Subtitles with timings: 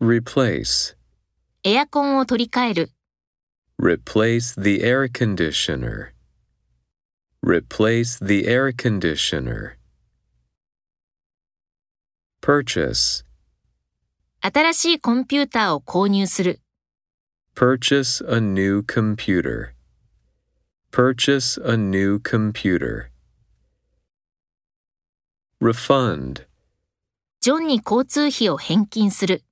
[0.00, 0.96] Replace.
[1.62, 2.90] エアコンを取り替える、
[3.78, 6.14] Replace the air conditioner.
[7.44, 9.76] Replace the air conditioner.
[12.40, 13.26] Purchase.
[14.40, 16.60] 新しいコンピューターを購入する、
[17.54, 19.74] Purchase a new computer.
[20.90, 23.10] Purchase a new computer.
[25.60, 26.46] Refund.
[27.42, 29.44] ジョンに交通費を返金する、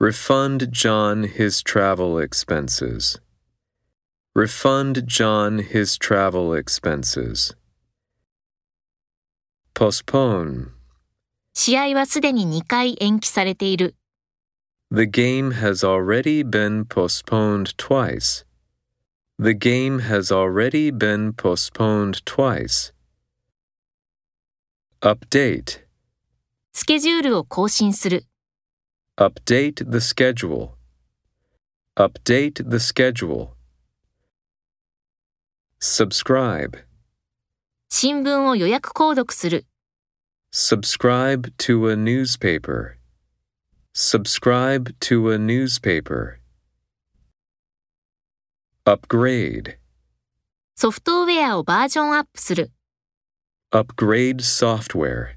[0.00, 3.20] Refund John his travel expenses.
[4.34, 7.54] Refund John his travel expenses.
[9.74, 10.72] Postpone.
[11.54, 13.94] 試合はすでに2回延期されている、
[14.90, 18.44] The game has already been postponed twice.
[19.38, 22.92] The game has already been postponed twice.
[25.00, 25.80] Update.
[26.72, 28.24] スケジュールを更新する、
[29.18, 30.76] Update the schedule.
[31.96, 33.54] Update the schedule.
[35.80, 36.78] Subscribe.
[37.90, 39.66] 新聞を予約購読する、
[40.52, 42.96] Subscribe to a newspaper.
[43.94, 46.38] Subscribe to a newspaper.
[48.86, 49.76] Upgrade.
[50.74, 52.70] ソフトウェアをバージョンアップする、
[53.72, 55.36] Upgrade software.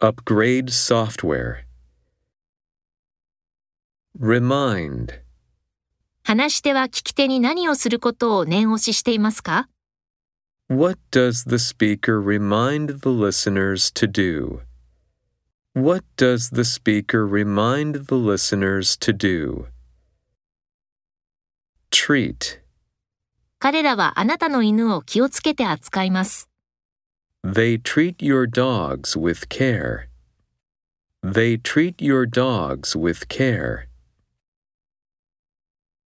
[0.00, 1.64] Upgrade software.
[4.21, 5.21] Remind.
[6.25, 9.69] 話し手は聞き手に何をすることを念押ししていますか
[10.67, 14.59] What does the speaker remind the listeners to do?
[15.73, 19.67] What does the speaker remind the listeners to do?
[21.89, 22.59] Treat.
[23.57, 26.49] 彼らはあなたの犬を気をつけて扱います。
[27.45, 30.09] They treat your dogs with care.
[31.23, 33.88] They treat your dogs with care.